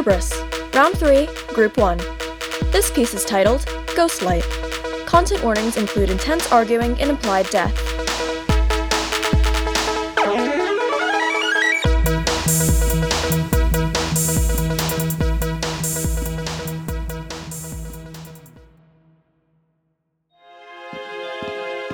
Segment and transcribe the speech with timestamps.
[0.00, 0.32] Hubris,
[0.72, 1.98] Round 3, Group 1.
[2.72, 4.46] This piece is titled Ghostlight.
[5.04, 7.76] Content warnings include intense arguing and implied death.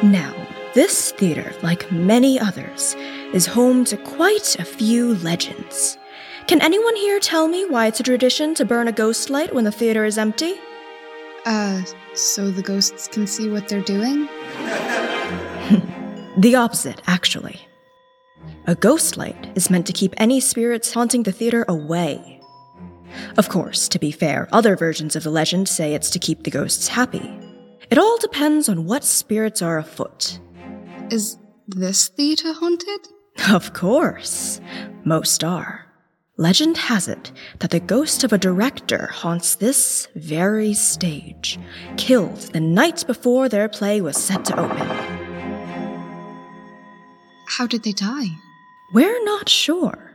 [0.05, 0.33] Now,
[0.75, 2.95] this theater, like many others,
[3.33, 5.99] is home to quite a few legends.
[6.47, 9.65] Can anyone here tell me why it's a tradition to burn a ghost light when
[9.65, 10.55] the theater is empty?
[11.45, 11.83] Uh,
[12.15, 14.29] so the ghosts can see what they're doing?
[16.39, 17.59] The opposite, actually.
[18.67, 22.43] A ghost light is meant to keep any spirits haunting the theater away.
[23.39, 26.51] Of course, to be fair, other versions of the legend say it's to keep the
[26.51, 27.41] ghosts happy.
[27.89, 30.39] It all depends on what spirits are afoot.
[31.11, 33.09] Is this theater haunted?
[33.51, 34.61] Of course,
[35.05, 35.86] most are.
[36.39, 41.59] Legend has it that the ghost of a director haunts this very stage,
[41.97, 44.87] killed the night before their play was set to open.
[47.49, 48.27] How did they die?
[48.93, 50.13] We're not sure.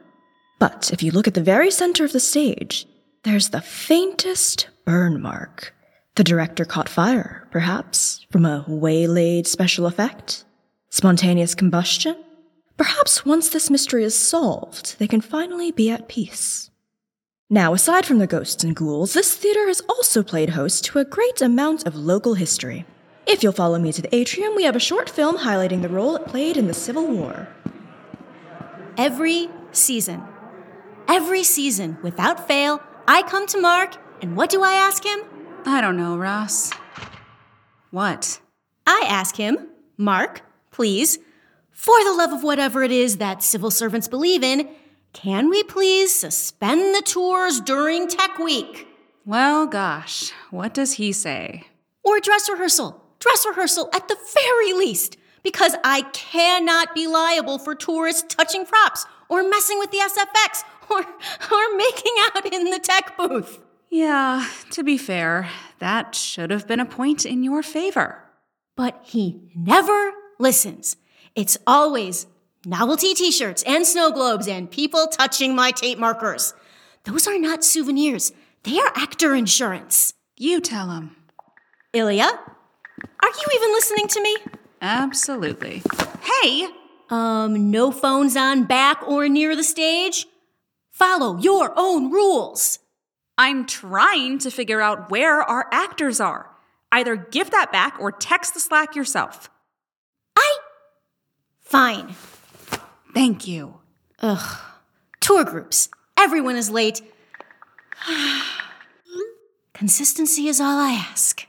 [0.59, 2.85] But if you look at the very center of the stage,
[3.23, 5.73] there's the faintest burn mark.
[6.17, 10.45] The director caught fire, perhaps, from a waylaid special effect?
[10.91, 12.16] Spontaneous combustion?
[12.81, 16.71] Perhaps once this mystery is solved, they can finally be at peace.
[17.47, 21.05] Now, aside from the ghosts and ghouls, this theater has also played host to a
[21.05, 22.85] great amount of local history.
[23.27, 26.15] If you'll follow me to the atrium, we have a short film highlighting the role
[26.15, 27.47] it played in the Civil War.
[28.97, 30.23] Every season.
[31.07, 35.19] Every season, without fail, I come to Mark, and what do I ask him?
[35.66, 36.73] I don't know, Ross.
[37.91, 38.41] What?
[38.88, 41.19] I ask him, Mark, please,
[41.72, 44.69] for the love of whatever it is that civil servants believe in,
[45.14, 48.88] can we please suspend the tours during Tech Week?
[49.25, 51.66] Well, gosh, what does he say?
[52.03, 53.03] Or dress rehearsal.
[53.19, 59.06] Dress rehearsal at the very least, because I cannot be liable for tourists touching props
[59.29, 63.59] or messing with the SFX or, or making out in the tech booth.
[63.90, 68.24] Yeah, to be fair, that should have been a point in your favor.
[68.75, 70.95] But he never listens.
[71.36, 72.28] It's always
[72.66, 76.53] novelty t shirts and snow globes and people touching my tape markers.
[77.06, 78.31] Those are not souvenirs,
[78.64, 80.14] they are actor insurance.
[80.38, 81.16] You tell him.
[81.94, 84.38] Ilya, are you even listening to me?
[84.81, 85.84] Absolutely.
[86.22, 86.68] Hey!
[87.09, 90.25] Um, no phones on back or near the stage?
[90.92, 92.80] Follow your own rules.
[93.38, 96.50] I'm trying to figure out where our actors are.
[96.92, 99.50] Either give that back or text the Slack yourself.
[101.71, 102.15] Fine.
[103.13, 103.75] Thank you.
[104.19, 104.59] Ugh.
[105.21, 105.87] Tour groups.
[106.17, 107.01] Everyone is late.
[109.73, 111.47] Consistency is all I ask.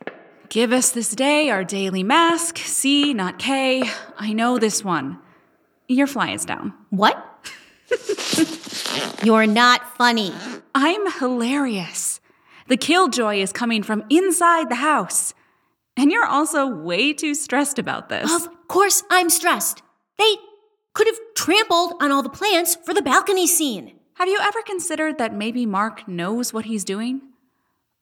[0.48, 2.58] Give us this day our daily mask.
[2.58, 3.82] C, not K.
[4.16, 5.18] I know this one.
[5.88, 6.72] Your fly is down.
[6.90, 7.18] What?
[9.24, 10.32] You're not funny.
[10.72, 12.20] I'm hilarious.
[12.68, 15.34] The killjoy is coming from inside the house.
[15.96, 18.32] And you're also way too stressed about this.
[18.32, 19.82] Of course, I'm stressed.
[20.22, 20.36] They
[20.94, 23.94] could have trampled on all the plants for the balcony scene.
[24.14, 27.22] Have you ever considered that maybe Mark knows what he's doing?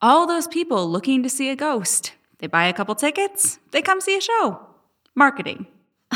[0.03, 2.12] All those people looking to see a ghost.
[2.38, 4.60] They buy a couple tickets, they come see a show.
[5.14, 5.66] Marketing.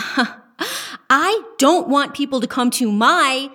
[1.09, 3.51] I don't want people to come to my.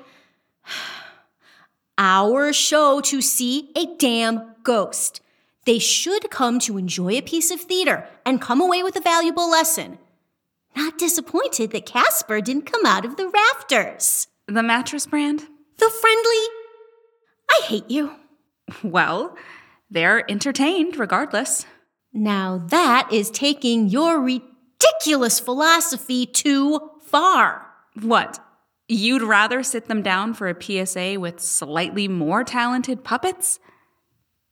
[1.98, 5.22] our show to see a damn ghost.
[5.66, 9.52] They should come to enjoy a piece of theater and come away with a valuable
[9.52, 10.00] lesson.
[10.80, 14.28] Not disappointed that Casper didn't come out of the rafters.
[14.48, 15.42] The mattress brand?
[15.78, 16.46] The friendly.
[17.52, 18.16] I hate you.
[18.82, 19.36] Well,
[19.92, 21.66] they're entertained regardless.
[22.14, 27.66] Now that is taking your ridiculous philosophy too far.
[28.02, 28.40] What?
[28.88, 33.60] You'd rather sit them down for a PSA with slightly more talented puppets?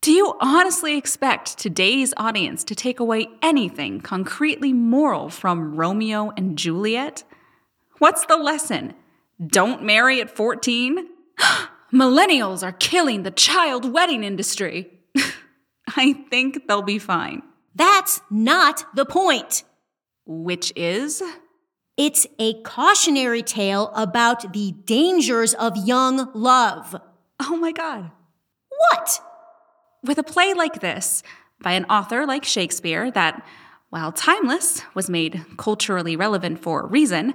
[0.02, 6.58] Do you honestly expect today's audience to take away anything concretely moral from Romeo and
[6.58, 7.24] Juliet?
[7.98, 8.94] What's the lesson?
[9.46, 11.08] Don't marry at 14?
[11.94, 14.92] Millennials are killing the child wedding industry.
[15.98, 17.42] I think they'll be fine.
[17.76, 19.64] That's not the point.
[20.26, 21.24] Which is?
[21.96, 26.96] It's a cautionary tale about the dangers of young love.
[27.40, 28.12] Oh my God.
[28.92, 29.22] What?
[30.04, 31.24] With a play like this,
[31.62, 33.46] by an author like Shakespeare, that,
[33.90, 37.34] while timeless, was made culturally relevant for a reason,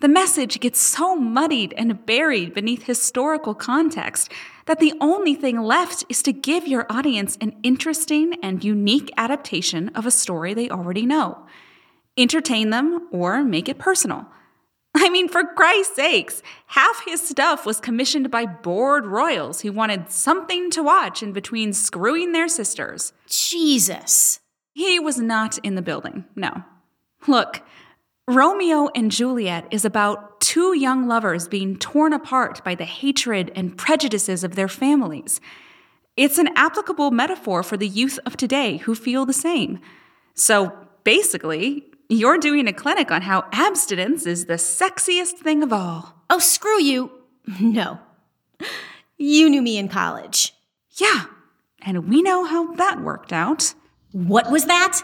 [0.00, 4.32] The message gets so muddied and buried beneath historical context
[4.64, 9.90] that the only thing left is to give your audience an interesting and unique adaptation
[9.90, 11.44] of a story they already know.
[12.16, 14.26] Entertain them or make it personal.
[14.94, 20.10] I mean, for Christ's sakes, half his stuff was commissioned by bored royals who wanted
[20.10, 23.12] something to watch in between screwing their sisters.
[23.26, 24.40] Jesus.
[24.74, 26.64] He was not in the building, no.
[27.26, 27.62] Look,
[28.26, 33.76] Romeo and Juliet is about two young lovers being torn apart by the hatred and
[33.76, 35.40] prejudices of their families.
[36.16, 39.80] It's an applicable metaphor for the youth of today who feel the same.
[40.34, 40.72] So
[41.04, 46.16] basically, you're doing a clinic on how abstinence is the sexiest thing of all.
[46.28, 47.12] Oh, screw you.
[47.60, 47.98] No.
[49.16, 50.54] You knew me in college.
[50.92, 51.24] Yeah,
[51.82, 53.74] and we know how that worked out.
[54.12, 55.00] What was that?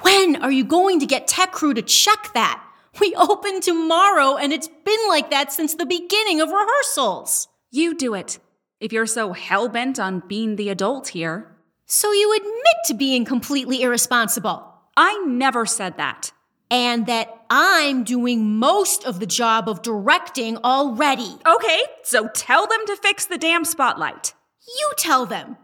[0.00, 2.62] When are you going to get Tech Crew to check that?
[3.00, 7.48] We open tomorrow and it's been like that since the beginning of rehearsals.
[7.70, 8.38] You do it.
[8.80, 11.55] If you're so hell bent on being the adult here.
[11.88, 14.74] So you admit to being completely irresponsible.
[14.96, 16.32] I never said that.
[16.68, 21.36] And that I'm doing most of the job of directing already.
[21.46, 24.34] Okay, so tell them to fix the damn spotlight.
[24.66, 25.56] You tell them.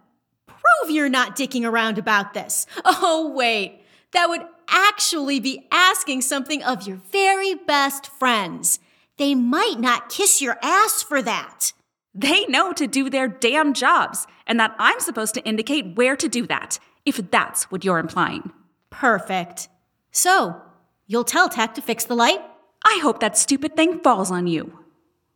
[0.47, 2.67] Prove you're not dicking around about this.
[2.85, 3.81] Oh, wait.
[4.13, 8.79] That would actually be asking something of your very best friends.
[9.17, 11.73] They might not kiss your ass for that.
[12.15, 16.29] They know to do their damn jobs, and that I'm supposed to indicate where to
[16.29, 18.53] do that, if that's what you're implying.
[18.91, 19.69] Perfect.
[20.11, 20.61] So,
[21.07, 22.41] you'll tell Tech to fix the light?
[22.85, 24.79] I hope that stupid thing falls on you.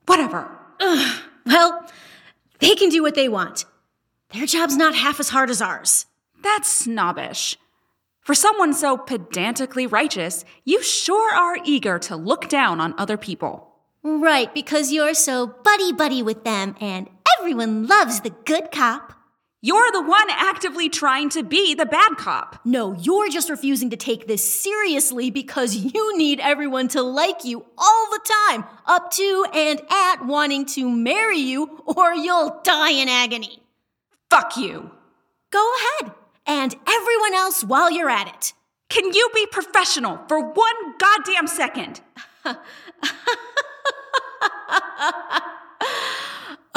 [0.06, 0.50] Whatever.
[1.46, 1.88] Well,
[2.58, 3.64] they can do what they want.
[4.30, 6.06] Their job's not half as hard as ours.
[6.42, 7.56] That's snobbish.
[8.20, 13.65] For someone so pedantically righteous, you sure are eager to look down on other people.
[14.08, 19.12] Right, because you're so buddy buddy with them and everyone loves the good cop.
[19.60, 22.60] You're the one actively trying to be the bad cop.
[22.64, 27.66] No, you're just refusing to take this seriously because you need everyone to like you
[27.76, 33.08] all the time, up to and at wanting to marry you, or you'll die in
[33.08, 33.60] agony.
[34.30, 34.88] Fuck you.
[35.50, 36.12] Go ahead,
[36.46, 38.52] and everyone else while you're at it.
[38.88, 42.02] Can you be professional for one goddamn second?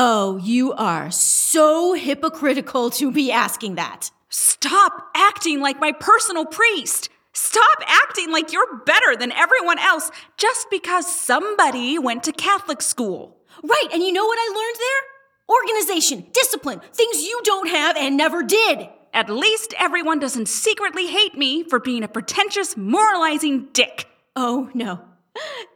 [0.01, 4.11] Oh, you are so hypocritical to be asking that.
[4.29, 7.09] Stop acting like my personal priest.
[7.33, 13.35] Stop acting like you're better than everyone else just because somebody went to Catholic school.
[13.61, 15.87] Right, and you know what I learned there?
[15.89, 18.87] Organization, discipline, things you don't have and never did.
[19.13, 24.07] At least everyone doesn't secretly hate me for being a pretentious, moralizing dick.
[24.33, 25.01] Oh, no.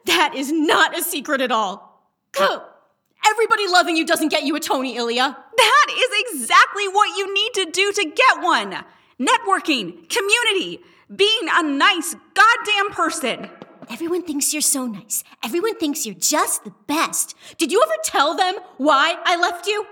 [0.06, 1.93] That is not a secret at all.
[3.26, 5.38] Everybody loving you doesn't get you a Tony, Ilya.
[5.58, 8.84] That is exactly what you need to do to get one
[9.20, 10.80] networking, community,
[11.16, 13.50] being a nice goddamn person.
[13.90, 15.24] Everyone thinks you're so nice.
[15.44, 17.36] Everyone thinks you're just the best.
[17.58, 19.86] Did you ever tell them why I left you?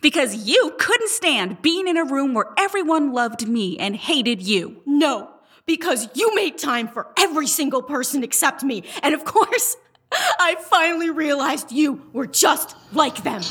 [0.00, 4.82] Because you couldn't stand being in a room where everyone loved me and hated you.
[4.86, 5.30] No,
[5.66, 8.84] because you made time for every single person except me.
[9.02, 9.76] And of course,
[10.12, 13.42] I finally realized you were just like them.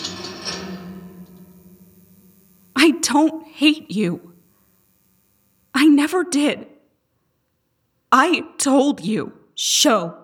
[2.76, 4.34] I don't hate you.
[5.74, 6.68] I never did.
[8.12, 9.34] I told you.
[9.56, 10.16] Show,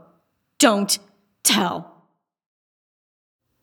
[0.60, 0.98] don't
[1.44, 1.94] tell.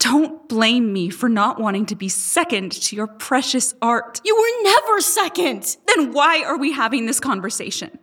[0.00, 4.20] Don't blame me for not wanting to be second to your precious art.
[4.24, 5.76] You were never second.
[5.86, 7.98] Then why are we having this conversation?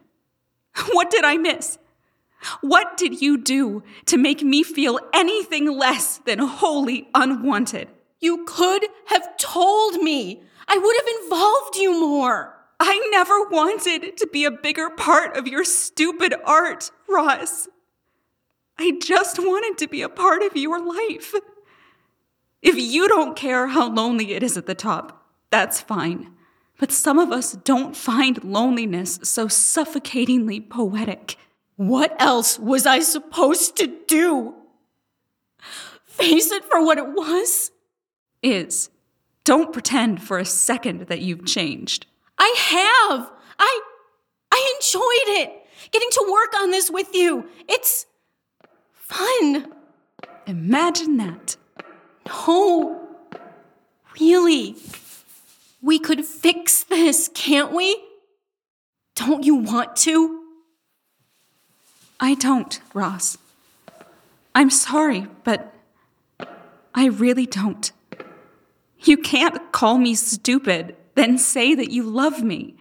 [0.91, 1.77] What did I miss?
[2.61, 7.89] What did you do to make me feel anything less than wholly unwanted?
[8.19, 10.43] You could have told me.
[10.67, 12.53] I would have involved you more.
[12.79, 17.67] I never wanted to be a bigger part of your stupid art, Ross.
[18.77, 21.33] I just wanted to be a part of your life.
[22.61, 26.33] If you don't care how lonely it is at the top, that's fine.
[26.79, 31.37] But some of us don't find loneliness so suffocatingly poetic.
[31.77, 34.55] What else was I supposed to do?
[36.05, 37.71] Face it for what it was?
[38.41, 38.89] Is.
[39.43, 42.07] Don't pretend for a second that you've changed.
[42.37, 43.31] I have.
[43.59, 43.81] I
[44.51, 45.53] I enjoyed it.
[45.91, 47.47] Getting to work on this with you.
[47.69, 48.07] It's
[48.91, 49.71] fun.
[50.47, 51.57] Imagine that.
[52.27, 53.07] No.
[54.19, 54.75] Really.
[55.81, 58.03] We could fix this, can't we?
[59.15, 60.46] Don't you want to?
[62.19, 63.37] I don't, Ross.
[64.55, 65.73] I'm sorry, but
[66.95, 67.91] I really don't.
[69.01, 72.75] You can't call me stupid, then say that you love me.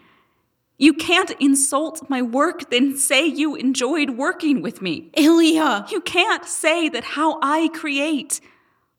[0.78, 5.10] You can't insult my work, then say you enjoyed working with me.
[5.14, 5.86] Ilya!
[5.90, 8.40] You can't say that how I create,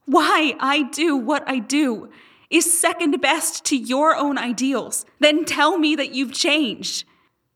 [0.06, 2.10] why I do what I do,
[2.52, 7.06] is second best to your own ideals, then tell me that you've changed.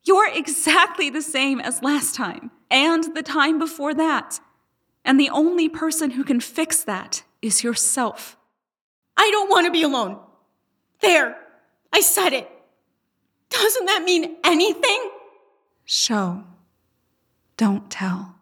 [0.03, 4.39] You're exactly the same as last time and the time before that.
[5.03, 8.37] And the only person who can fix that is yourself.
[9.17, 10.17] I don't want to be alone.
[11.01, 11.35] There,
[11.91, 12.49] I said it.
[13.49, 15.11] Doesn't that mean anything?
[15.85, 16.43] Show.
[17.57, 18.35] Don't tell.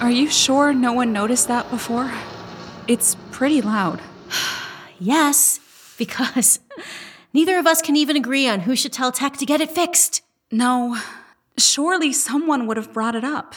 [0.00, 2.12] Are you sure no one noticed that before?
[2.86, 4.00] It's pretty loud.
[4.98, 5.60] Yes,
[5.98, 6.58] because
[7.36, 10.22] neither of us can even agree on who should tell Tech to get it fixed.
[10.50, 10.96] No,
[11.58, 13.54] surely someone would have brought it up.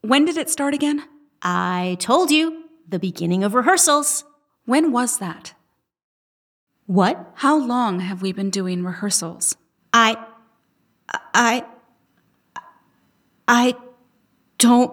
[0.00, 1.04] When did it start again?
[1.40, 4.24] I told you, the beginning of rehearsals.
[4.64, 5.54] When was that?
[6.86, 7.30] What?
[7.36, 9.56] How long have we been doing rehearsals?
[9.92, 10.16] I.
[11.32, 11.64] I.
[13.46, 13.76] I
[14.58, 14.92] don't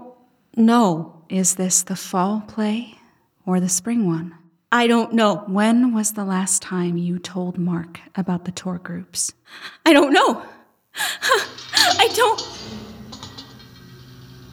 [0.56, 1.24] know.
[1.30, 3.00] Is this the fall play
[3.44, 4.38] or the spring one?
[4.74, 5.44] I don't know.
[5.48, 9.34] When was the last time you told Mark about the tour groups?
[9.86, 10.44] I don't know.
[10.96, 12.42] I don't.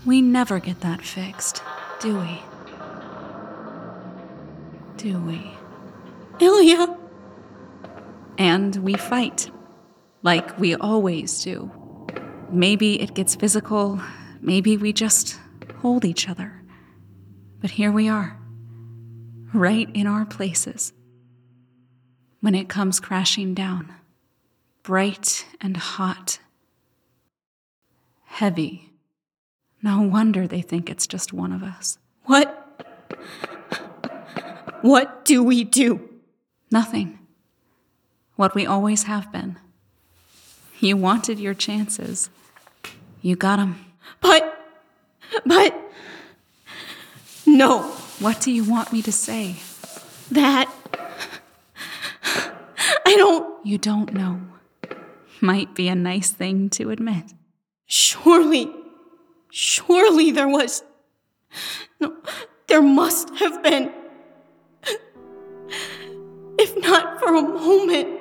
[0.05, 1.63] We never get that fixed,
[2.01, 2.41] do we?
[4.97, 5.53] Do we?
[6.41, 6.97] Ilya.
[8.39, 9.51] And we fight,
[10.23, 11.71] like we always do.
[12.51, 14.01] Maybe it gets physical,
[14.41, 15.39] maybe we just
[15.81, 16.63] hold each other.
[17.61, 18.39] But here we are,
[19.52, 20.93] right in our places.
[22.40, 23.93] When it comes crashing down,
[24.83, 26.38] bright and hot,
[28.25, 28.93] heavy.
[29.83, 31.99] No wonder they think it's just one of us.
[32.25, 32.55] What?
[34.83, 36.09] What do we do?
[36.71, 37.19] Nothing.
[38.37, 39.59] What we always have been.
[40.78, 42.31] You wanted your chances.
[43.21, 43.85] You got 'em.
[44.21, 44.64] But.
[45.45, 45.75] But.
[47.45, 47.98] No.
[48.21, 49.57] What do you want me to say?
[50.33, 50.69] That.
[53.07, 53.65] I don't.
[53.65, 54.41] You don't know.
[55.41, 57.33] Might be a nice thing to admit.
[57.87, 58.71] Surely.
[59.51, 60.83] Surely there was.
[62.01, 62.17] No.
[62.67, 63.93] There must have been.
[66.59, 68.19] If not for a moment.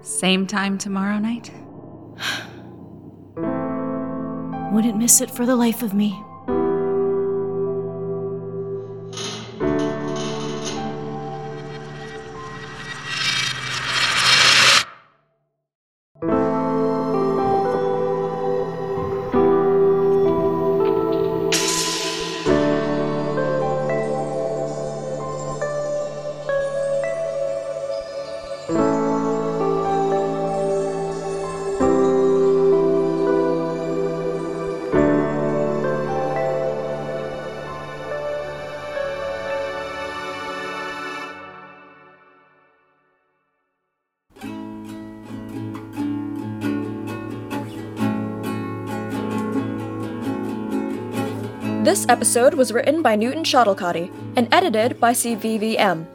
[0.00, 1.50] Same time tomorrow night?
[4.72, 6.18] Wouldn't miss it for the life of me.
[52.14, 56.06] Episode was written by Newton Shuttlecotty and edited by CVVM.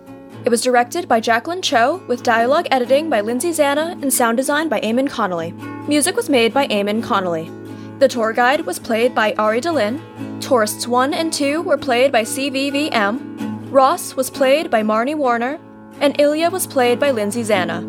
[0.46, 4.70] It was directed by Jacqueline Cho, with dialogue editing by Lindsay Zanna and sound design
[4.70, 5.52] by Eamon Connolly.
[5.90, 7.52] Music was made by Eamon Connolly.
[8.00, 10.00] The tour guide was played by Ari Delin.
[10.40, 13.68] Tourists 1 and 2 were played by CVVM.
[13.70, 15.60] Ross was played by Marnie Warner.
[16.00, 17.84] And Ilya was played by Lindsay Zana.